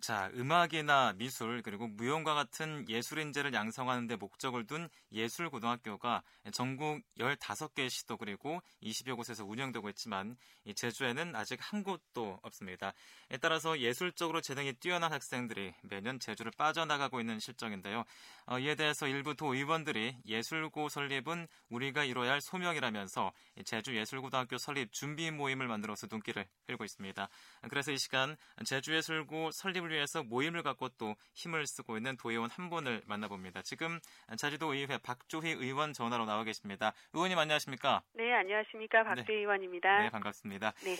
자, 0.00 0.30
음악이나 0.34 1.12
미술 1.14 1.60
그리고 1.62 1.88
무용과 1.88 2.32
같은 2.34 2.88
예술 2.88 3.18
인재를 3.18 3.52
양성하는 3.52 4.06
데 4.06 4.14
목적을 4.14 4.64
둔 4.64 4.88
예술 5.10 5.50
고등학교가 5.50 6.22
전국 6.52 7.00
15개 7.18 7.90
시도 7.90 8.16
그리고 8.16 8.62
20여 8.80 9.16
곳에서 9.16 9.44
운영되고 9.44 9.88
있지만 9.90 10.36
제주에는 10.72 11.34
아직 11.34 11.58
한 11.60 11.82
곳도 11.82 12.38
없습니다. 12.42 12.92
에 13.30 13.38
따라서 13.38 13.80
예술적으로 13.80 14.40
재능이 14.40 14.74
뛰어난 14.74 15.12
학생들이 15.12 15.74
매년 15.82 16.20
제주를 16.20 16.52
빠져나가고 16.56 17.18
있는 17.18 17.40
실정인데요. 17.40 18.04
어, 18.46 18.58
이에 18.60 18.76
대해서 18.76 19.08
일부 19.08 19.34
도의원들이 19.34 20.18
예술고 20.26 20.90
설립은 20.90 21.48
우리가 21.70 22.04
이뤄야 22.04 22.30
할 22.30 22.40
소명이라면서 22.40 23.32
제주 23.64 23.96
예술고등학교 23.96 24.58
설립 24.58 24.92
준비 24.92 25.30
모임을 25.32 25.66
만들어서 25.66 26.06
눈길을 26.08 26.46
끌고 26.66 26.84
있습니다. 26.84 27.28
그래서 27.68 27.90
이 27.90 27.98
시간 27.98 28.36
제주 28.64 28.94
예술고 28.94 29.50
설립을 29.50 29.87
해결을 29.88 29.96
위해서 29.96 30.22
모임을 30.22 30.62
갖고 30.62 30.88
또 30.90 31.16
힘을 31.34 31.66
쓰고 31.66 31.96
있는 31.96 32.16
도의원 32.16 32.50
한 32.50 32.70
분을 32.70 33.02
만나봅니다. 33.06 33.62
지금 33.62 33.98
자지도 34.36 34.74
의회 34.74 34.98
박조희 34.98 35.50
의원 35.50 35.92
전화로 35.92 36.26
나와 36.26 36.44
계십니다. 36.44 36.92
의원님 37.12 37.38
안녕하십니까? 37.38 38.02
네, 38.14 38.32
안녕하십니까? 38.32 39.02
박조희 39.04 39.26
네. 39.26 39.34
의원입니다. 39.34 40.02
네, 40.02 40.10
반갑습니다. 40.10 40.72
네. 40.84 40.96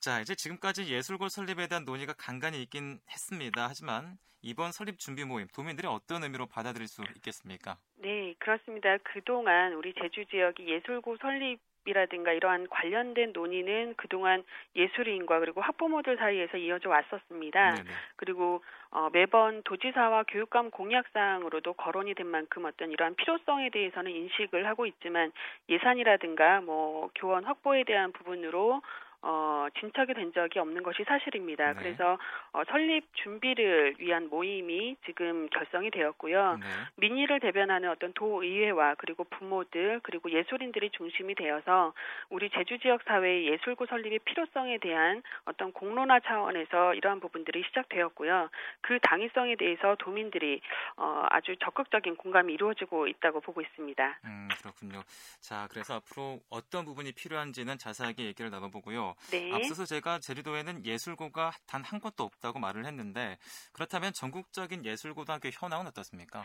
자, 0.00 0.20
이제 0.20 0.34
지금까지 0.34 0.92
예술고 0.92 1.28
설립에 1.28 1.68
대한 1.68 1.84
논의가 1.84 2.14
간간히 2.14 2.62
있긴 2.62 3.00
했습니다. 3.10 3.68
하지만 3.68 4.18
이번 4.42 4.72
설립 4.72 4.98
준비 4.98 5.24
모임 5.24 5.46
도민들이 5.48 5.86
어떤 5.86 6.24
의미로 6.24 6.46
받아들일 6.46 6.88
수 6.88 7.02
있겠습니까? 7.16 7.78
네, 7.96 8.34
그렇습니다. 8.38 8.96
그동안 9.04 9.74
우리 9.74 9.92
제주 9.94 10.24
지역이 10.30 10.66
예술고 10.66 11.18
설립 11.20 11.60
이라든가 11.86 12.32
이러한 12.32 12.68
관련된 12.68 13.32
논의는 13.32 13.94
그동안 13.96 14.44
예술인과 14.76 15.40
그리고 15.40 15.60
학부모들 15.60 16.16
사이에서 16.18 16.58
이어져 16.58 16.90
왔었습니다. 16.90 17.74
네네. 17.74 17.90
그리고 18.16 18.62
어, 18.90 19.08
매번 19.12 19.62
도지사와 19.62 20.24
교육감 20.24 20.70
공약사항으로도 20.70 21.74
거론이 21.74 22.14
된 22.14 22.26
만큼 22.26 22.64
어떤 22.64 22.90
이러한 22.90 23.14
필요성에 23.14 23.70
대해서는 23.70 24.10
인식을 24.10 24.66
하고 24.66 24.86
있지만 24.86 25.32
예산이라든가 25.68 26.60
뭐 26.60 27.10
교원 27.14 27.44
확보에 27.44 27.84
대한 27.84 28.12
부분으로 28.12 28.82
어, 29.22 29.66
진척이 29.78 30.14
된 30.14 30.32
적이 30.32 30.60
없는 30.60 30.82
것이 30.82 31.04
사실입니다. 31.04 31.72
네. 31.72 31.78
그래서 31.78 32.18
어, 32.52 32.62
설립 32.68 33.04
준비를 33.14 33.96
위한 33.98 34.28
모임이 34.28 34.96
지금 35.04 35.48
결성이 35.50 35.90
되었고요. 35.90 36.58
네. 36.60 36.66
민의를 36.96 37.40
대변하는 37.40 37.90
어떤 37.90 38.12
도의회와 38.12 38.94
그리고 38.96 39.24
부모들 39.24 40.00
그리고 40.02 40.30
예술인들이 40.30 40.90
중심이 40.90 41.34
되어서 41.34 41.92
우리 42.30 42.50
제주 42.50 42.78
지역 42.78 43.02
사회의 43.02 43.46
예술고 43.46 43.86
설립의 43.86 44.20
필요성에 44.20 44.78
대한 44.78 45.22
어떤 45.44 45.72
공론화 45.72 46.20
차원에서 46.20 46.94
이러한 46.94 47.20
부분들이 47.20 47.62
시작되었고요. 47.64 48.48
그 48.80 48.98
당위성에 49.00 49.56
대해서 49.56 49.96
도민들이 49.98 50.60
어, 50.96 51.26
아주 51.30 51.56
적극적인 51.56 52.16
공감이 52.16 52.52
이루어지고 52.54 53.06
있다고 53.06 53.40
보고 53.40 53.60
있습니다. 53.60 54.18
음, 54.24 54.48
그렇군요. 54.60 55.02
자, 55.40 55.68
그래서 55.70 55.96
앞으로 55.96 56.40
어떤 56.48 56.84
부분이 56.84 57.12
필요한지는 57.12 57.78
자세하게 57.78 58.24
얘기를 58.24 58.50
나눠보고요. 58.50 59.14
네. 59.30 59.52
앞서서 59.52 59.84
제가 59.84 60.20
제주도에는 60.20 60.86
예술고가 60.86 61.52
단 61.66 61.80
한 61.90 62.00
곳도 62.00 62.24
없다고 62.24 62.58
말을 62.58 62.86
했는데 62.86 63.36
그렇다면 63.72 64.12
전국적인 64.12 64.84
예술고등학교 64.84 65.48
현황은 65.52 65.86
어떻습니까? 65.88 66.42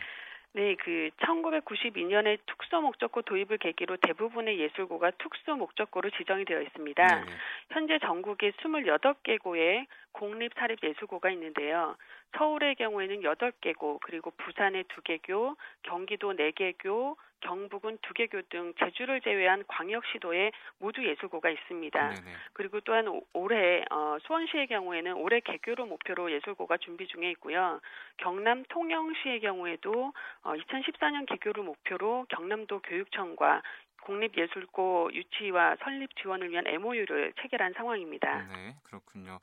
네, 0.52 0.74
그 0.76 1.10
1992년에 1.20 2.38
특수 2.46 2.80
목적고 2.80 3.22
도입을 3.22 3.58
계기로 3.58 3.98
대부분의 3.98 4.58
예술고가 4.58 5.10
특수 5.18 5.54
목적고로 5.54 6.10
지정이 6.10 6.46
되어 6.46 6.62
있습니다. 6.62 7.24
네. 7.24 7.32
현재 7.70 7.98
전국에 7.98 8.52
28개고의 8.52 9.86
공립 10.12 10.52
사립 10.56 10.82
예술고가 10.82 11.30
있는데요. 11.30 11.96
서울의 12.36 12.74
경우에는 12.76 13.20
8개고, 13.22 13.98
그리고 14.02 14.30
부산의 14.32 14.84
2개교, 14.84 15.56
경기도 15.82 16.32
4개교, 16.34 17.16
경북은 17.40 17.98
2개교 17.98 18.48
등 18.48 18.72
제주를 18.78 19.20
제외한 19.20 19.62
광역시도에 19.68 20.52
모두 20.78 21.06
예술고가 21.06 21.50
있습니다. 21.50 22.08
네네. 22.08 22.36
그리고 22.54 22.80
또한 22.80 23.20
올해 23.32 23.84
어, 23.90 24.16
수원시의 24.22 24.66
경우에는 24.68 25.14
올해 25.14 25.40
개교로 25.40 25.86
목표로 25.86 26.32
예술고가 26.32 26.78
준비 26.78 27.06
중에 27.06 27.30
있고요. 27.32 27.80
경남 28.16 28.64
통영시의 28.68 29.40
경우에도 29.40 30.12
어, 30.42 30.54
2014년 30.54 31.26
개교를 31.26 31.62
목표로 31.62 32.26
경남도 32.30 32.80
교육청과 32.80 33.62
국립예술고 34.06 35.10
유치와 35.12 35.76
설립 35.82 36.08
지원을 36.22 36.50
위한 36.50 36.66
MOU를 36.66 37.32
체결한 37.42 37.72
상황입니다. 37.76 38.42
네, 38.44 38.76
그렇군요. 38.84 39.38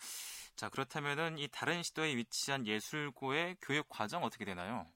자, 0.55 0.69
그렇다면은 0.69 1.37
이 1.37 1.47
다른 1.51 1.83
시도에 1.83 2.15
위치한 2.15 2.65
예술고의 2.65 3.57
교육 3.61 3.87
과정 3.89 4.23
어떻게 4.23 4.45
되나요? 4.45 4.87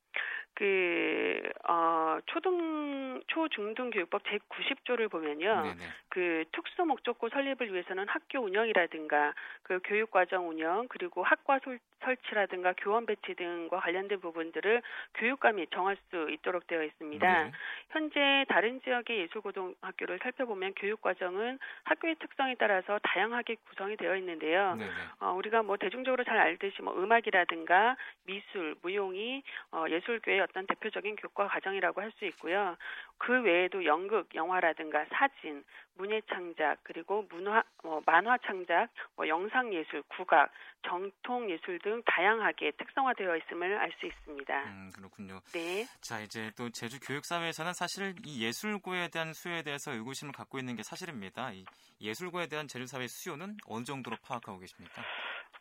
그, 0.57 1.39
어, 1.69 2.17
초등, 2.25 3.21
초중등 3.27 3.91
교육법 3.91 4.23
제90조를 4.23 5.07
보면요. 5.07 5.61
네네. 5.61 5.83
그 6.09 6.45
특수 6.51 6.83
목적고 6.83 7.29
설립을 7.29 7.71
위해서는 7.71 8.07
학교 8.07 8.39
운영이라든가 8.39 9.35
그 9.61 9.79
교육과정 9.83 10.49
운영 10.49 10.87
그리고 10.89 11.21
학과 11.21 11.59
솔, 11.59 11.77
설치라든가 12.03 12.73
교원 12.77 13.05
배치 13.05 13.35
등과 13.35 13.79
관련된 13.81 14.19
부분들을 14.19 14.81
교육감이 15.15 15.67
정할 15.67 15.95
수 16.09 16.27
있도록 16.31 16.65
되어 16.65 16.83
있습니다. 16.83 17.43
네. 17.43 17.51
현재 17.89 18.45
다른 18.49 18.81
지역의 18.81 19.19
예술고등학교를 19.19 20.17
살펴보면 20.23 20.73
교육과정은 20.75 21.59
학교의 21.83 22.15
특성에 22.15 22.55
따라서 22.55 22.99
다양하게 23.03 23.57
구성이 23.69 23.95
되어 23.95 24.15
있는데요. 24.15 24.73
네, 24.73 24.85
네. 24.85 24.91
어, 25.19 25.33
우리가 25.33 25.61
뭐 25.61 25.77
대중적으로 25.77 26.23
잘 26.23 26.39
알듯이 26.39 26.81
뭐 26.81 26.97
음악이라든가 26.97 27.95
미술, 28.25 28.75
무용이 28.81 29.43
어, 29.71 29.85
예술교의 29.87 30.46
어떤 30.49 30.65
대표적인 30.67 31.15
교과 31.17 31.47
과정이라고 31.47 32.01
할 32.01 32.11
수 32.17 32.25
있고요. 32.25 32.75
그 33.17 33.41
외에도 33.41 33.83
연극, 33.85 34.33
영화라든가 34.33 35.05
사진, 35.11 35.63
문예 35.95 36.21
창작, 36.29 36.77
그리고 36.83 37.27
문화, 37.29 37.63
뭐 37.83 38.01
만화 38.05 38.37
창작, 38.39 38.89
뭐 39.15 39.27
영상 39.27 39.73
예술, 39.73 40.01
국악, 40.07 40.51
정통 40.83 41.49
예술 41.49 41.79
등 41.79 42.01
다양하게 42.05 42.71
특성화되어 42.71 43.37
있음을 43.37 43.77
알 43.77 43.91
수 43.99 44.05
있습니다. 44.05 44.63
음, 44.63 44.91
그렇군요. 44.95 45.39
네. 45.53 45.85
자, 46.01 46.19
이제 46.21 46.51
또 46.57 46.69
제주 46.69 46.99
교육 46.99 47.25
사회에서는 47.25 47.73
사실 47.73 48.15
이 48.25 48.43
예술고에 48.43 49.09
대한 49.09 49.33
수요에 49.33 49.63
대해서 49.63 49.91
의구심을 49.91 50.33
갖고 50.33 50.57
있는 50.57 50.75
게 50.75 50.83
사실입니다. 50.83 51.51
이 51.51 51.65
예술고에 52.01 52.47
대한 52.47 52.67
제주 52.67 52.87
사회 52.87 53.07
수요는 53.07 53.57
어느 53.67 53.83
정도로 53.83 54.17
파악하고 54.23 54.59
계십니까? 54.59 55.03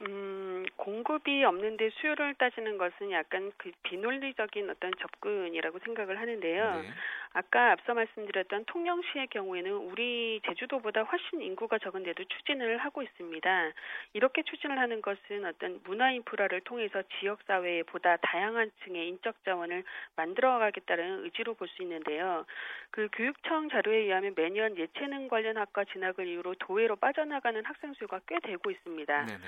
음, 0.03 0.65
공급이 0.77 1.45
없는데 1.45 1.91
수요를 1.91 2.35
따지는 2.35 2.79
것은 2.79 3.11
약간 3.13 3.53
그 3.57 3.71
비논리적인 3.83 4.69
어떤 4.71 4.93
접근이라고 5.01 5.79
생각을 5.81 6.21
하는데요. 6.21 6.83
네. 6.83 6.89
아까 7.33 7.73
앞서 7.73 7.93
말씀드렸던 7.95 8.65
통영시의 8.65 9.27
경우에는 9.29 9.71
우리 9.73 10.41
제주도보다 10.47 11.03
훨씬 11.03 11.43
인구가 11.43 11.79
적은데도 11.79 12.25
추진을 12.25 12.79
하고 12.79 13.03
있습니다. 13.03 13.73
이렇게 14.15 14.43
추진을 14.43 14.79
하는 14.79 15.03
것은 15.03 15.45
어떤 15.45 15.81
문화 15.85 16.11
인프라를 16.13 16.63
통해서 16.63 17.03
지역 17.19 17.43
사회에 17.47 17.83
보다 17.83 18.17
다양한 18.17 18.71
층의 18.85 19.09
인적 19.09 19.45
자원을 19.45 19.85
만들어 20.17 20.59
가겠다는 20.59 21.25
의지로 21.25 21.55
볼 21.55 21.67
수 21.69 21.83
있는데요. 21.83 22.47
그 22.91 23.09
교육청 23.13 23.69
자료에 23.69 23.99
의하면 24.05 24.35
매년 24.37 24.77
예체능 24.77 25.29
관련 25.29 25.57
학과 25.57 25.85
진학을 25.85 26.27
이유로 26.27 26.55
도외로 26.55 26.97
빠져나가는 26.97 27.63
학생 27.65 27.93
수가 27.95 28.21
꽤 28.27 28.39
되고 28.41 28.71
있습니다. 28.71 29.25
네 29.27 29.33
네. 29.33 29.39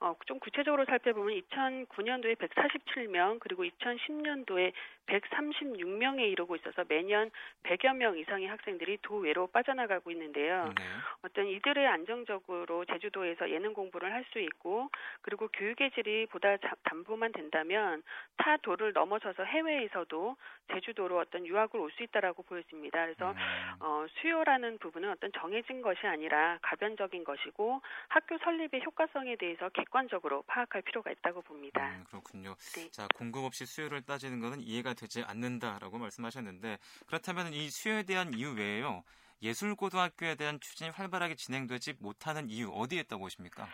어, 0.00 0.14
좀 0.26 0.38
구체적으로 0.38 0.84
살펴보면 0.84 1.40
2009년도에 1.40 2.36
147명 2.36 3.40
그리고 3.40 3.64
2010년도에 3.64 4.72
136명에 5.06 6.30
이르고 6.30 6.54
있어서 6.56 6.84
매년 6.88 7.30
100여 7.64 7.96
명 7.96 8.16
이상의 8.16 8.46
학생들이 8.46 8.98
도외로 9.02 9.46
빠져나가고 9.48 10.10
있는데요. 10.12 10.66
네. 10.76 10.84
어떤 11.22 11.46
이들의 11.46 11.86
안정적으로 11.86 12.84
제주도에서 12.84 13.50
예능 13.50 13.72
공부를 13.74 14.12
할 14.12 14.28
수 14.32 14.40
있고 14.40 14.90
그리고 15.22 15.48
교육의 15.48 15.92
질이 15.92 16.26
보다 16.26 16.56
담보만 16.84 17.32
된다면 17.32 18.02
타 18.36 18.58
도를 18.58 18.92
넘어서서 18.92 19.42
해외에서도 19.44 20.36
제주도로 20.72 21.18
어떤 21.18 21.46
유학을 21.46 21.80
올 21.80 21.88
수 21.92 22.02
있다라고 22.02 22.42
보여집니다. 22.42 23.06
그래서 23.06 23.30
음. 23.30 23.36
어, 23.80 24.06
수요라는 24.20 24.76
부분은 24.78 25.10
어떤 25.10 25.32
정해진 25.32 25.80
것이 25.80 26.06
아니라 26.06 26.58
가변적인 26.60 27.24
것이고 27.24 27.80
학교 28.08 28.36
설립의 28.36 28.82
효과성에 28.84 29.36
대해서 29.36 29.70
객 29.70 29.87
관적으로 29.90 30.42
파악할 30.42 30.82
필요가 30.82 31.10
있다고 31.10 31.42
봅니다. 31.42 31.86
음, 31.88 32.04
그렇군요. 32.08 32.54
네. 32.76 32.90
자 32.90 33.06
공급 33.14 33.44
없이 33.44 33.66
수요를 33.66 34.02
따지는 34.02 34.40
것은 34.40 34.60
이해가 34.60 34.94
되지 34.94 35.22
않는다라고 35.22 35.98
말씀하셨는데 35.98 36.78
그렇다면 37.06 37.52
이 37.52 37.68
수요에 37.70 38.02
대한 38.04 38.32
이유 38.34 38.52
외에요. 38.54 39.02
예술고등학교에 39.42 40.34
대한 40.34 40.58
추진이 40.60 40.90
활발하게 40.90 41.36
진행되지 41.36 41.94
못하는 42.00 42.50
이유 42.50 42.70
어디에 42.72 43.00
있다고 43.00 43.22
보십니까? 43.22 43.68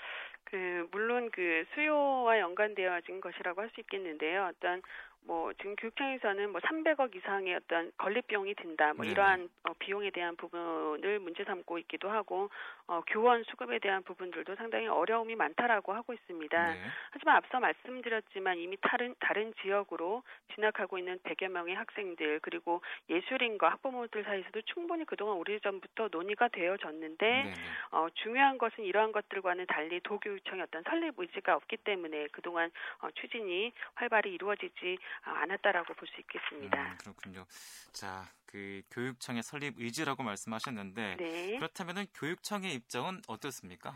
그 0.44 0.87
물론 0.93 1.31
그 1.32 1.64
수요와 1.75 2.38
연관되어진 2.38 3.20
것이라고 3.20 3.62
할 3.62 3.70
수 3.75 3.81
있겠는데요. 3.81 4.46
어떤 4.46 4.82
뭐 5.26 5.52
지금 5.54 5.74
교육청에서는 5.76 6.50
뭐 6.52 6.60
300억 6.60 7.16
이상의 7.16 7.54
어떤 7.54 7.90
건립 7.96 8.26
비용이 8.26 8.54
든다. 8.54 8.94
뭐네 8.94 9.10
이러한 9.10 9.48
어, 9.64 9.72
비용에 9.78 10.10
대한 10.10 10.36
부분을 10.36 11.18
문제 11.20 11.44
삼고 11.44 11.78
있기도 11.78 12.10
하고 12.10 12.50
어, 12.86 13.02
교원 13.06 13.42
수급에 13.44 13.78
대한 13.78 14.02
부분들도 14.02 14.54
상당히 14.56 14.86
어려움이 14.86 15.34
많다라고 15.34 15.94
하고 15.94 16.12
있습니다. 16.12 16.72
네. 16.74 16.80
하지만 17.10 17.36
앞서 17.36 17.58
말씀드렸지만 17.58 18.58
이미 18.58 18.76
다른 18.82 19.14
다른 19.20 19.54
지역으로 19.62 20.22
진학하고 20.54 20.98
있는 20.98 21.18
100여 21.20 21.48
명의 21.48 21.74
학생들 21.74 22.40
그리고 22.42 22.82
예술인과 23.08 23.70
학부모들 23.70 24.24
사이에서도 24.24 24.60
충분히 24.62 25.04
그동안 25.06 25.36
오래전부터 25.38 26.08
논의가 26.12 26.48
되어졌는데 26.48 27.26
네, 27.26 27.44
네. 27.44 27.54
어, 27.92 28.08
중요한 28.14 28.58
것은 28.58 28.84
이러한 28.84 29.12
것들과는 29.12 29.66
달리 29.66 30.00
도교육청의 30.00 30.64
어떤 30.64 30.82
설립 30.82 31.14
의지가 31.16 31.56
없기 31.56 31.78
때문에 31.78 32.28
그동안 32.32 32.70
어, 33.00 33.08
추진이 33.14 33.72
활발히 33.94 34.34
이루어지지 34.34 34.98
않았다라고 35.22 35.94
볼 35.94 36.08
수 36.08 36.20
있겠습니다. 36.20 36.82
음, 36.82 36.96
그렇군요. 36.99 37.44
자, 37.93 38.25
그 38.46 38.82
교육청의 38.90 39.43
설립 39.43 39.75
의지라고 39.78 40.22
말씀하셨는데 40.22 41.16
네. 41.19 41.56
그렇다면 41.58 42.06
교육청의 42.14 42.72
입장은 42.75 43.22
어떻습니까? 43.26 43.94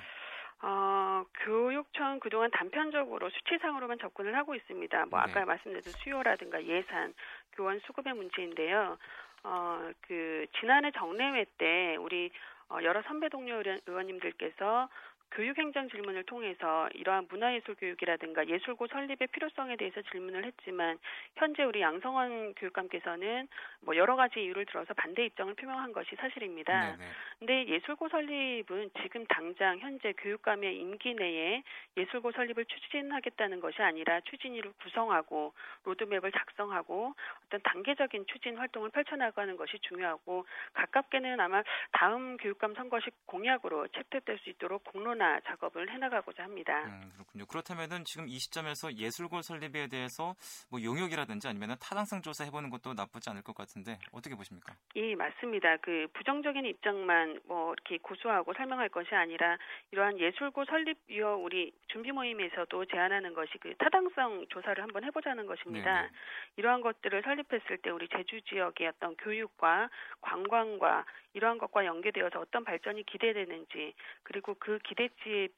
어, 0.62 1.24
교육청 1.44 2.18
그동안 2.18 2.50
단편적으로 2.50 3.30
수치상으로만 3.30 3.98
접근을 4.00 4.34
하고 4.36 4.54
있습니다. 4.54 5.06
뭐 5.06 5.24
네. 5.24 5.30
아까 5.30 5.44
말씀드린 5.44 5.92
수요라든가 6.02 6.64
예산, 6.64 7.14
교원 7.52 7.78
수급의 7.80 8.14
문제인데요. 8.14 8.98
어, 9.44 9.90
그 10.00 10.46
지난해 10.58 10.90
정례회 10.92 11.44
때 11.58 11.96
우리 11.96 12.30
어, 12.70 12.78
여러 12.82 13.02
선배 13.02 13.28
동료 13.28 13.62
의원님들께서 13.86 14.88
교육행정 15.30 15.88
질문을 15.88 16.24
통해서 16.24 16.88
이러한 16.94 17.26
문화예술 17.28 17.74
교육이라든가 17.76 18.48
예술고 18.48 18.86
설립의 18.86 19.28
필요성에 19.28 19.76
대해서 19.76 20.00
질문을 20.10 20.44
했지만 20.44 20.98
현재 21.36 21.64
우리 21.64 21.80
양성원 21.80 22.54
교육감께서는 22.54 23.48
뭐 23.80 23.96
여러 23.96 24.16
가지 24.16 24.42
이유를 24.42 24.66
들어서 24.66 24.94
반대 24.94 25.24
입장을 25.26 25.52
표명한 25.54 25.92
것이 25.92 26.16
사실입니다. 26.16 26.96
네네. 26.96 27.10
근데 27.38 27.66
예술고 27.68 28.08
설립은 28.08 28.90
지금 29.02 29.26
당장 29.26 29.78
현재 29.78 30.12
교육감의 30.12 30.78
임기 30.78 31.14
내에 31.14 31.62
예술고 31.96 32.32
설립을 32.32 32.64
추진하겠다는 32.64 33.60
것이 33.60 33.82
아니라 33.82 34.20
추진위를 34.22 34.72
구성하고 34.82 35.52
로드맵을 35.84 36.32
작성하고 36.32 37.14
어떤 37.46 37.60
단계적인 37.62 38.26
추진 38.26 38.56
활동을 38.56 38.90
펼쳐나가는 38.90 39.56
것이 39.56 39.78
중요하고 39.80 40.46
가깝게는 40.72 41.38
아마 41.40 41.62
다음 41.92 42.36
교육감 42.38 42.74
선거식 42.74 43.14
공약으로 43.26 43.88
채택될 43.88 44.38
수 44.38 44.50
있도록 44.50 44.84
공론 44.84 45.17
보완화 45.18 45.40
작업을 45.40 45.90
해나가고자 45.90 46.44
합니다. 46.44 46.84
음, 46.86 47.10
그렇군요. 47.14 47.44
그렇다면은 47.46 48.04
지금 48.04 48.28
이 48.28 48.38
시점에서 48.38 48.94
예술고 48.94 49.42
설립에 49.42 49.88
대해서 49.88 50.34
뭐 50.70 50.82
용역이라든지 50.82 51.48
아니면 51.48 51.76
타당성 51.80 52.22
조사 52.22 52.44
해보는 52.44 52.70
것도 52.70 52.94
나쁘지 52.94 53.28
않을 53.30 53.42
것 53.42 53.54
같은데 53.54 53.98
어떻게 54.12 54.34
보십니까? 54.36 54.74
예, 54.96 55.14
맞습니다. 55.14 55.76
그 55.78 56.06
부정적인 56.14 56.64
입장만 56.64 57.40
뭐 57.46 57.74
이렇게 57.74 57.98
고수하고 57.98 58.54
설명할 58.54 58.88
것이 58.88 59.14
아니라 59.14 59.58
이러한 59.90 60.18
예술고 60.18 60.64
설립 60.64 60.96
위원 61.08 61.40
우리 61.40 61.72
준비 61.88 62.12
모임에서도 62.12 62.84
제안하는 62.86 63.34
것이 63.34 63.58
그 63.58 63.74
타당성 63.76 64.46
조사를 64.48 64.82
한번 64.82 65.04
해보자는 65.04 65.46
것입니다. 65.46 65.94
네네. 65.94 66.08
네. 66.08 66.12
이러한 66.56 66.80
것들을 66.80 67.22
설립했을 67.22 67.78
때 67.78 67.90
우리 67.90 68.08
제주 68.08 68.40
지역의 68.42 68.86
어떤 68.86 69.16
교육과 69.16 69.90
관광과 70.20 71.04
이러한 71.34 71.58
것과 71.58 71.84
연계되어서 71.84 72.40
어떤 72.40 72.64
발전이 72.64 73.04
기대되는지 73.04 73.94
그리고 74.22 74.54
그 74.58 74.78
기대 74.84 75.07
치에 75.22 75.48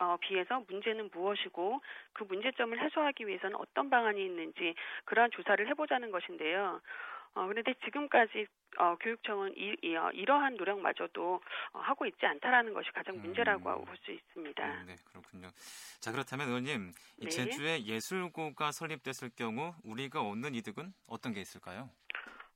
어, 0.00 0.16
비해서 0.20 0.62
문제는 0.68 1.10
무엇이고 1.12 1.80
그 2.12 2.24
문제점을 2.24 2.78
해소하기 2.80 3.26
위해서는 3.26 3.56
어떤 3.56 3.90
방안이 3.90 4.24
있는지 4.24 4.74
그러한 5.04 5.30
조사를 5.32 5.66
해보자는 5.68 6.10
것인데요. 6.12 6.80
어, 7.34 7.46
그런데 7.46 7.74
지금까지 7.84 8.46
어, 8.78 8.96
교육청은 9.00 9.56
이, 9.56 9.76
이, 9.82 9.96
어, 9.96 10.10
이러한 10.10 10.56
노력마저도 10.56 11.40
어, 11.72 11.78
하고 11.78 12.06
있지 12.06 12.24
않다라는 12.26 12.74
것이 12.74 12.90
가장 12.92 13.16
음. 13.16 13.22
문제라고 13.22 13.70
음, 13.70 13.84
볼수 13.84 14.10
있습니다. 14.10 14.64
음, 14.64 14.84
네, 14.86 14.96
그렇군요. 15.10 15.48
자, 16.00 16.12
그렇다면 16.12 16.48
의원님, 16.48 16.92
네. 17.18 17.28
제주에 17.28 17.84
예술고가 17.84 18.72
설립됐을 18.72 19.30
경우 19.36 19.74
우리가 19.84 20.20
얻는 20.20 20.54
이득은 20.54 20.92
어떤 21.06 21.32
게 21.32 21.40
있을까요? 21.40 21.90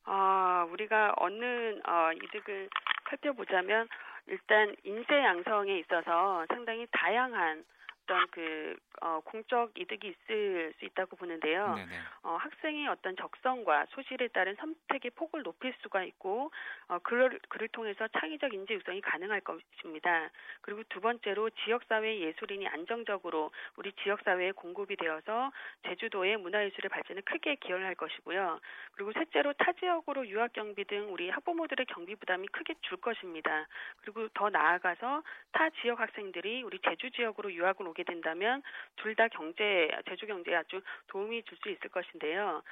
아, 0.04 0.66
우리가 0.70 1.14
얻는 1.16 1.82
어, 1.86 2.12
이득을 2.12 2.68
살펴보자면 3.08 3.88
일단 4.26 4.74
인재 4.84 5.14
양성에 5.14 5.78
있어서 5.80 6.44
상당히 6.48 6.86
다양한 6.92 7.64
어떤 8.02 8.26
그 8.30 8.76
어, 9.00 9.20
공적 9.24 9.72
이득이 9.76 10.08
있을 10.08 10.72
수 10.78 10.84
있다고 10.84 11.16
보는데요. 11.16 11.76
어, 12.22 12.36
학생의 12.36 12.86
어떤 12.88 13.16
적성과 13.16 13.86
소실에 13.90 14.28
따른 14.28 14.54
선택의 14.56 15.10
폭을 15.16 15.42
높일 15.42 15.74
수가 15.82 16.04
있고 16.04 16.52
어, 16.88 16.98
그를, 17.00 17.40
그를 17.48 17.68
통해서 17.68 18.06
창의적 18.08 18.52
인재 18.54 18.74
육성이 18.74 19.00
가능할 19.00 19.40
것입니다. 19.40 20.30
그리고 20.60 20.82
두 20.88 21.00
번째로 21.00 21.50
지역사회 21.50 22.20
예술인이 22.20 22.68
안정적으로 22.68 23.50
우리 23.76 23.92
지역사회에 24.04 24.52
공급이 24.52 24.96
되어서 24.96 25.50
제주도의 25.88 26.36
문화예술의 26.36 26.88
발전에 26.88 27.22
크게 27.22 27.56
기여를 27.56 27.84
할 27.84 27.94
것이고요. 27.96 28.60
그리고 28.92 29.12
셋째로 29.12 29.52
타 29.54 29.72
지역으로 29.72 30.28
유학 30.28 30.52
경비 30.52 30.84
등 30.84 31.12
우리 31.12 31.28
학부모들의 31.30 31.86
경비 31.86 32.14
부담이 32.14 32.46
크게 32.48 32.74
줄 32.82 32.98
것입니다. 32.98 33.66
그리고 34.02 34.28
더 34.34 34.48
나아가서 34.48 35.22
타 35.50 35.70
지역 35.80 35.98
학생들이 35.98 36.62
우리 36.62 36.78
제주 36.80 37.10
지역으로 37.10 37.52
유학을 37.52 37.88
오게 37.88 38.01
된다면 38.04 38.62
둘 38.96 39.14
다 39.14 39.28
경제 39.28 39.90
제주 40.08 40.26
경제에 40.26 40.54
아주 40.56 40.80
도움이 41.08 41.42
줄 41.44 41.58
수 41.62 41.68
있을 41.68 41.90
것인데요. 41.90 42.62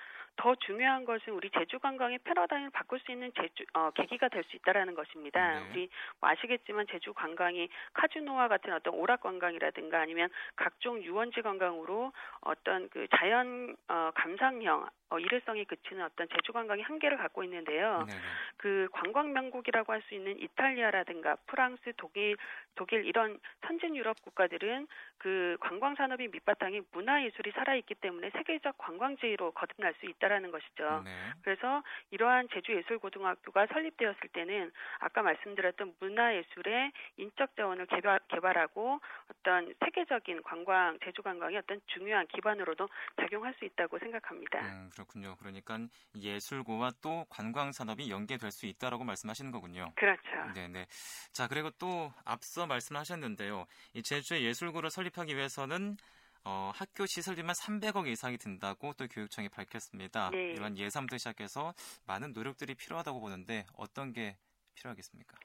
더 0.41 0.55
중요한 0.55 1.05
것은 1.05 1.35
우리 1.35 1.51
제주 1.51 1.79
관광의 1.79 2.21
패러다임을 2.25 2.71
바꿀 2.71 2.99
수 3.01 3.13
있는 3.13 3.31
제주 3.37 3.63
어, 3.75 3.91
계기가 3.91 4.29
될 4.29 4.43
수 4.45 4.57
있다라는 4.57 4.95
것입니다. 4.95 5.61
네. 5.61 5.71
우리 5.71 5.91
뭐 6.19 6.31
아시겠지만 6.31 6.87
제주 6.91 7.13
관광이 7.13 7.69
카지노와 7.93 8.49
같은 8.49 8.73
어떤 8.73 8.95
오락 8.95 9.21
관광이라든가 9.21 10.01
아니면 10.01 10.31
각종 10.57 11.03
유원지 11.03 11.43
관광으로 11.43 12.13
어떤 12.41 12.89
그 12.89 13.07
자연 13.17 13.77
어, 13.89 14.11
감상형 14.15 14.89
어, 15.11 15.19
일회성에 15.19 15.65
그치는 15.65 16.05
어떤 16.05 16.27
제주 16.29 16.53
관광의 16.53 16.85
한계를 16.85 17.19
갖고 17.19 17.45
있는데요. 17.45 18.07
네네. 18.07 18.21
그 18.57 18.89
관광 18.93 19.33
명국이라고 19.33 19.93
할 19.93 20.01
수 20.09 20.15
있는 20.15 20.41
이탈리아라든가 20.41 21.37
프랑스, 21.47 21.93
독일, 21.99 22.37
독일 22.75 23.05
이런 23.05 23.39
선진 23.67 23.95
유럽 23.95 24.23
국가들은 24.23 24.87
그 25.19 25.59
관광 25.61 25.95
산업이 25.97 26.29
밑바탕에 26.29 26.81
문화 26.93 27.23
예술이 27.23 27.51
살아 27.51 27.75
있기 27.75 27.95
때문에 27.97 28.31
세계적 28.31 28.79
관광지로 28.79 29.51
거듭날 29.51 29.93
수 30.01 30.07
있다 30.07 30.30
라는 30.31 30.53
것이죠. 30.53 31.03
네. 31.05 31.11
그래서 31.43 31.83
이러한 32.11 32.49
제주 32.53 32.73
예술 32.73 32.99
고등학교가 33.01 33.67
설립되었을 33.67 34.29
때는 34.33 34.71
아까 35.01 35.23
말씀드렸던 35.23 35.97
문화 35.99 36.37
예술의 36.37 36.93
인적 37.17 37.57
자원을 37.57 37.87
개발, 37.87 38.21
개발하고 38.29 39.01
어떤 39.29 39.75
세계적인 39.85 40.43
관광 40.45 40.99
제주 41.05 41.23
관광의 41.23 41.59
어떤 41.59 41.81
중요한 41.87 42.29
기반으로도 42.29 42.89
작용할 43.21 43.55
수 43.55 43.65
있다고 43.65 43.99
생각합니다. 43.99 44.61
음, 44.61 44.91
그렇군요. 44.93 45.35
그러니까 45.41 45.79
예술고와 46.15 46.93
또 47.03 47.27
관광 47.29 47.73
산업이 47.73 48.09
연계될 48.09 48.53
수 48.53 48.67
있다라고 48.67 49.03
말씀하시는 49.03 49.51
거군요. 49.51 49.93
그렇죠. 49.97 50.21
네, 50.55 50.69
네. 50.69 50.87
자, 51.33 51.49
그리고 51.49 51.71
또 51.71 52.13
앞서 52.25 52.69
말씀하셨는데요. 52.69 53.67
이 53.95 54.03
제주의 54.05 54.45
예술고를 54.45 54.91
설립하기 54.91 55.37
위해서는 55.37 55.97
어, 56.45 56.73
학교 56.75 57.05
시설비만 57.07 57.55
300억 57.55 58.07
이상이 58.07 58.39
든다고 58.39 58.93
또 58.95 59.07
교육청이 59.09 59.49
밝혔습니다. 59.49 60.31
네. 60.31 60.53
이런 60.53 60.77
예산부터 60.77 61.19
시작해서 61.19 61.75
많은 62.07 62.33
노력들이 62.33 62.75
필요하다고 62.75 63.21
보는데 63.21 63.67
어떤 63.77 64.13
게 64.13 64.37
필요하겠습니까? 64.75 65.37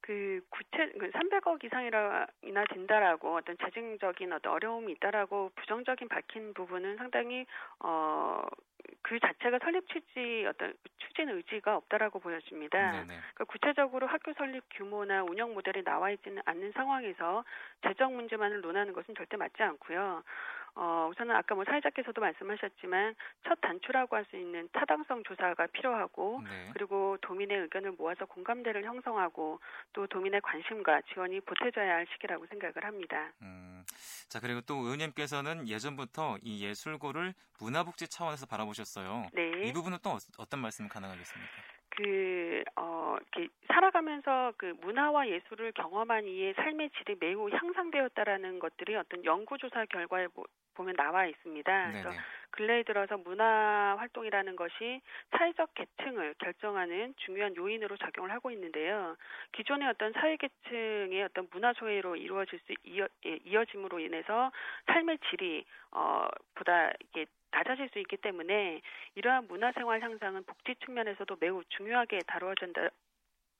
그 0.00 0.40
구체 0.48 0.90
그 0.98 1.10
300억 1.10 1.62
이상이나 1.62 2.26
된다라고 2.72 3.36
어떤 3.36 3.56
재정적인 3.58 4.32
어떤 4.32 4.52
어려움이 4.54 4.92
있다라고 4.94 5.52
부정적인 5.54 6.08
밝힌 6.08 6.52
부분은 6.54 6.96
상당히 6.96 7.46
어 7.80 8.42
그 9.02 9.18
자체가 9.18 9.58
설립 9.62 9.88
취지 9.88 10.46
어떤 10.48 10.74
추진 10.98 11.28
의지가 11.28 11.76
없다라고 11.76 12.18
보여집니다. 12.20 12.92
그러니까 13.06 13.44
구체적으로 13.44 14.06
학교 14.06 14.32
설립 14.34 14.62
규모나 14.70 15.22
운영 15.24 15.54
모델이 15.54 15.82
나와 15.84 16.10
있지는 16.10 16.42
않는 16.44 16.72
상황에서 16.72 17.44
재정 17.82 18.14
문제만을 18.16 18.60
논하는 18.60 18.92
것은 18.92 19.14
절대 19.14 19.36
맞지 19.36 19.62
않고요. 19.62 20.22
어, 20.74 21.08
우선은 21.10 21.34
아까 21.34 21.54
뭐 21.54 21.64
사회자께서도 21.64 22.20
말씀하셨지만 22.20 23.14
첫 23.46 23.60
단추라고 23.60 24.16
할 24.16 24.24
수 24.30 24.36
있는 24.36 24.68
타당성 24.72 25.22
조사가 25.24 25.66
필요하고 25.68 26.42
네. 26.44 26.70
그리고 26.74 27.16
도민의 27.22 27.58
의견을 27.62 27.92
모아서 27.92 28.26
공감대를 28.26 28.84
형성하고 28.84 29.58
또 29.92 30.06
도민의 30.06 30.40
관심과 30.42 31.00
지원이 31.12 31.40
보태져야 31.40 31.94
할 31.94 32.06
시기라고 32.12 32.46
생각을 32.46 32.84
합니다. 32.84 33.32
음, 33.42 33.82
자 34.28 34.38
그리고 34.40 34.60
또 34.60 34.74
의원님께서는 34.76 35.68
예전부터 35.68 36.36
이 36.42 36.64
예술고를 36.64 37.34
문화복지 37.58 38.08
차원에서 38.08 38.46
바라보셨어요. 38.46 39.26
네. 39.32 39.50
이 39.64 39.72
부분은 39.72 39.98
또 40.02 40.10
어, 40.38 40.44
떤 40.48 40.60
말씀 40.60 40.86
가능하겠습니까? 40.88 41.79
그, 41.90 42.62
어, 42.76 43.16
이렇게 43.34 43.52
살아가면서 43.66 44.52
그 44.56 44.74
문화와 44.80 45.28
예술을 45.28 45.72
경험한 45.72 46.26
이의 46.26 46.54
삶의 46.54 46.90
질이 46.90 47.16
매우 47.20 47.50
향상되었다라는 47.50 48.58
것들이 48.58 48.94
어떤 48.96 49.24
연구조사 49.24 49.86
결과에 49.86 50.28
보면 50.74 50.96
나와 50.96 51.26
있습니다. 51.26 51.86
네네. 51.88 52.02
그래서 52.02 52.20
근래에 52.52 52.82
들어서 52.82 53.16
문화 53.18 53.96
활동이라는 53.98 54.56
것이 54.56 55.00
사회적 55.30 55.74
계층을 55.74 56.34
결정하는 56.38 57.14
중요한 57.18 57.54
요인으로 57.56 57.96
작용을 57.96 58.30
하고 58.30 58.50
있는데요. 58.50 59.16
기존의 59.52 59.88
어떤 59.88 60.12
사회 60.12 60.36
계층의 60.36 61.22
어떤 61.24 61.48
문화 61.52 61.72
소외로 61.74 62.16
이루어질 62.16 62.58
수 62.60 62.72
이어, 62.84 63.06
예, 63.26 63.38
이어짐으로 63.44 64.00
인해서 64.00 64.50
삶의 64.86 65.18
질이 65.30 65.64
어 65.92 66.28
보다 66.54 66.90
이게 67.00 67.26
낮아질 67.52 67.88
수 67.90 67.98
있기 67.98 68.16
때문에 68.18 68.80
이러한 69.14 69.46
문화생활 69.48 70.00
향상은 70.02 70.44
복지 70.44 70.74
측면에서도 70.84 71.36
매우 71.40 71.62
중요하게 71.68 72.20
다루어진다, 72.26 72.90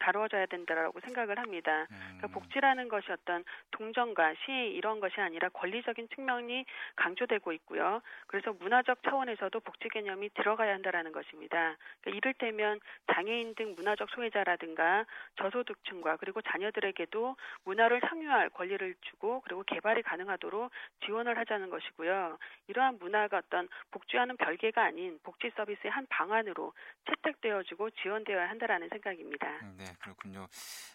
다루어져야 0.01 0.47
된다라고 0.47 0.99
생각을 1.01 1.39
합니다. 1.39 1.87
그러니까 1.87 1.95
음. 1.95 2.19
그러니까 2.19 2.29
복지라는 2.41 2.89
것이 2.89 3.13
어떤 3.13 3.45
동정과 3.71 4.35
시의 4.45 4.75
이런 4.75 5.01
것이 5.01 5.21
아니라 5.21 5.49
권리적인 5.51 6.09
측면이 6.15 6.65
강조되고 6.97 7.53
있고요. 7.53 8.01
그래서 8.27 8.53
문화적 8.53 9.03
차원에서도 9.05 9.61
복지 9.61 9.89
개념이 9.89 10.31
들어가야 10.35 10.75
한다라는 10.75 11.13
것입니다. 11.13 11.77
그러니까 12.01 12.17
이를테면 12.17 12.81
장애인 13.13 13.55
등 13.55 13.75
문화적 13.77 14.11
소외자라든가 14.11 15.05
저소득층과 15.37 16.17
그리고 16.17 16.43
자녀들에게도 16.43 17.37
문화를 17.65 18.01
상유할 18.09 18.51
권리를 18.51 18.95
주고 19.03 19.41
그리고 19.43 19.63
개발이 19.65 20.03
가능하도록 20.03 20.71
지원을 21.05 21.39
하자는 21.39 21.71
것이고요. 21.71 22.39
이러한 22.69 22.99
문화가 22.99 23.39
어떤 23.39 23.69
복지와는 23.91 24.37
별개가 24.37 24.83
아닌 24.83 25.19
복지 25.23 25.51
서비스의 25.57 25.91
한 25.91 26.07
방안으로 26.09 26.73
채택되어지고 27.07 27.91
지원되어야 27.91 28.49
한다라는 28.49 28.89
생각입니다. 28.89 29.49
음, 29.63 29.79
네. 29.91 29.97
그렇군요. 30.01 30.47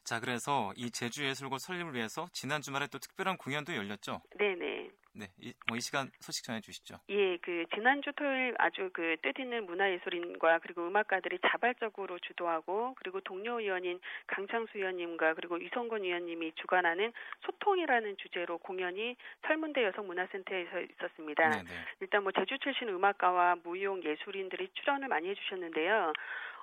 자, 0.03 0.19
그래서 0.19 0.71
이 0.75 0.89
제주예술고 0.89 1.57
설립을 1.57 1.93
위해서 1.93 2.27
지난 2.31 2.61
주말에 2.61 2.87
또 2.87 2.99
특별한 2.99 3.37
공연도 3.37 3.75
열렸죠? 3.75 4.21
네네. 4.37 4.89
네, 5.17 5.27
이, 5.39 5.53
뭐 5.67 5.77
이 5.77 5.81
시간 5.81 6.11
소식 6.19 6.43
전해 6.43 6.59
주시죠. 6.59 6.99
예, 7.09 7.37
그 7.37 7.65
지난주 7.73 8.11
토요일 8.13 8.53
아주 8.57 8.89
그 8.91 9.15
뜻있는 9.21 9.65
문화예술인과 9.65 10.59
그리고 10.59 10.87
음악가들이 10.87 11.39
자발적으로 11.47 12.19
주도하고 12.19 12.95
그리고 12.97 13.21
동료 13.21 13.59
의원인 13.59 13.99
강창수 14.27 14.77
의원님과 14.77 15.35
그리고 15.35 15.57
이성건 15.57 16.03
의원님이 16.03 16.51
주관하는 16.55 17.13
소통이라는 17.45 18.17
주제로 18.17 18.57
공연이 18.57 19.15
설문대 19.47 19.85
여성문화센터에서 19.85 20.81
있었습니다. 20.81 21.49
네네. 21.49 21.69
일단 22.01 22.23
뭐 22.23 22.33
제주 22.33 22.57
출신 22.59 22.89
음악가와 22.89 23.55
무용 23.63 24.03
예술인들이 24.03 24.69
출연을 24.73 25.07
많이 25.07 25.29
해주셨는데요. 25.29 26.11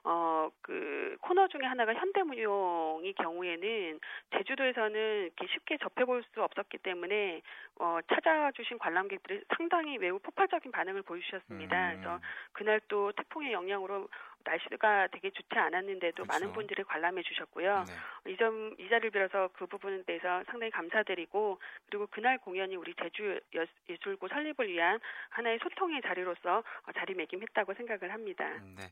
어, 0.04 0.50
그 0.62 1.16
코너 1.21 1.47
중에 1.47 1.62
하나가 1.64 1.94
현대무용의 1.94 3.12
경우에는 3.14 4.00
제주도에서는 4.37 5.23
이렇게 5.25 5.47
쉽게 5.52 5.78
접해볼 5.78 6.25
수 6.35 6.42
없었기 6.42 6.78
때문에 6.78 7.40
어, 7.78 7.99
찾아주신 8.09 8.78
관람객들이 8.78 9.42
상당히 9.56 9.99
매우 9.99 10.18
폭발적인 10.18 10.73
반응을 10.73 11.02
보여주셨습니다. 11.02 11.92
음. 11.92 12.00
그래서 12.00 12.21
그날 12.52 12.80
또 12.88 13.12
태풍의 13.12 13.52
영향으로 13.52 14.09
날씨가 14.44 15.08
되게 15.08 15.30
좋지 15.30 15.54
않았는데도 15.54 16.25
그렇죠. 16.25 16.26
많은 16.26 16.52
분들이 16.52 16.82
관람해 16.84 17.22
주셨고요. 17.22 17.84
네. 17.87 18.32
이점 18.32 18.75
이 18.78 18.88
자리를 18.88 19.11
빌어서 19.11 19.49
그 19.54 19.66
부분에 19.66 20.02
대해서 20.04 20.42
상당히 20.46 20.70
감사드리고 20.70 21.61
그리고 21.87 22.06
그날 22.08 22.38
공연이 22.38 22.76
우리 22.76 22.94
제주 22.94 23.40
예술고 23.88 24.28
설립을 24.28 24.68
위한 24.68 24.99
하나의 25.30 25.58
소통의 25.62 26.02
자리로서 26.02 26.62
자리매김했다고 26.94 27.75
생각을 27.75 28.12
합니다. 28.12 28.44
음, 28.62 28.76
네. 28.76 28.84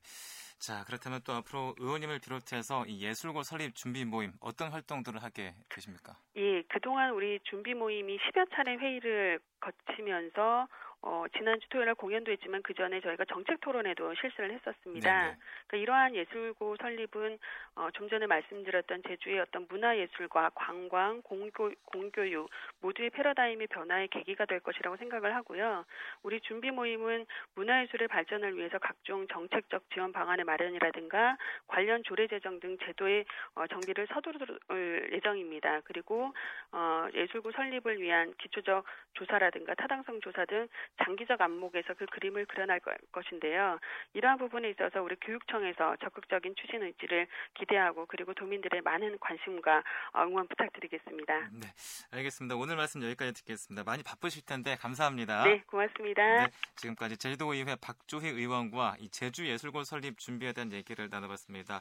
자, 0.60 0.84
그렇다면 0.84 1.20
또 1.24 1.32
앞으로 1.32 1.74
의원님을 1.78 2.18
비롯해서 2.20 2.84
이 2.86 3.02
예술고 3.02 3.42
설립 3.44 3.74
준비 3.74 4.04
모임 4.04 4.32
어떤 4.40 4.70
활동들을 4.70 5.22
하게 5.22 5.54
되십니까? 5.70 6.12
예, 6.36 6.62
그동안 6.68 7.12
우리 7.12 7.40
준비 7.44 7.72
모임이 7.72 8.18
10여 8.18 8.50
차례 8.54 8.76
회의를 8.76 9.40
거치면서 9.60 10.68
어, 11.02 11.24
지난주 11.36 11.66
토요일 11.70 11.86
날 11.86 11.94
공연도 11.94 12.30
했지만 12.32 12.62
그 12.62 12.74
전에 12.74 13.00
저희가 13.00 13.24
정책 13.26 13.60
토론회도 13.60 14.14
실시를 14.14 14.52
했었습니다. 14.52 15.36
그러니까 15.70 15.76
이러한 15.76 16.14
예술고 16.16 16.76
설립은 16.80 17.38
어, 17.76 17.90
좀 17.92 18.08
전에 18.08 18.26
말씀드렸던 18.26 19.02
제주의 19.06 19.38
어떤 19.38 19.66
문화예술과 19.68 20.50
관광, 20.54 21.22
공교, 21.22 21.70
공교육 21.84 22.50
모두의 22.80 23.10
패러다임의 23.10 23.68
변화의 23.68 24.08
계기가 24.08 24.44
될 24.46 24.60
것이라고 24.60 24.96
생각을 24.96 25.34
하고요. 25.36 25.84
우리 26.24 26.40
준비 26.40 26.70
모임은 26.72 27.26
문화예술의 27.54 28.08
발전을 28.08 28.56
위해서 28.56 28.78
각종 28.78 29.28
정책적 29.28 29.88
지원 29.94 30.12
방안의 30.12 30.44
마련이라든가 30.44 31.36
관련 31.68 32.02
조례 32.02 32.26
제정 32.26 32.58
등 32.58 32.76
제도의 32.84 33.24
어, 33.54 33.66
정비를 33.68 34.08
서두를 34.08 35.10
예정입니다. 35.12 35.82
그리고 35.84 36.32
어, 36.72 37.06
예술고 37.14 37.52
설립을 37.52 38.00
위한 38.00 38.34
기초적 38.38 38.84
조사라든가 39.14 39.74
타당성 39.74 40.20
조사 40.20 40.44
등 40.46 40.68
장기적 41.04 41.40
안목에서 41.40 41.94
그 41.94 42.06
그림을 42.06 42.46
그려날 42.46 42.80
것인데요. 43.12 43.78
이러한 44.14 44.38
부분에 44.38 44.70
있어서 44.70 45.02
우리 45.02 45.14
교육청 45.20 45.59
에서 45.64 45.96
적극적인 46.02 46.54
추진 46.56 46.82
의지를 46.82 47.26
기대하고 47.54 48.06
그리고 48.06 48.34
도민들의 48.34 48.82
많은 48.82 49.18
관심과 49.20 49.82
응원 50.16 50.48
부탁드리겠습니다. 50.48 51.50
네, 51.52 51.68
알겠습니다. 52.10 52.56
오늘 52.56 52.76
말씀 52.76 53.02
여기까지 53.02 53.32
듣겠습니다. 53.34 53.84
많이 53.84 54.02
바쁘실 54.02 54.44
텐데 54.44 54.76
감사합니다. 54.76 55.44
네, 55.44 55.62
고맙습니다. 55.66 56.46
네, 56.46 56.52
지금까지 56.76 57.16
제주도의회 57.16 57.76
박조희 57.80 58.28
의원과 58.28 58.96
이 58.98 59.08
제주예술고 59.10 59.84
설립 59.84 60.18
준비에 60.18 60.52
대한 60.52 60.72
얘기를 60.72 61.08
나눠봤습니다. 61.08 61.78